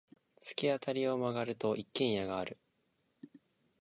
[0.41, 2.57] 突き当たりを曲がると、一軒家がある。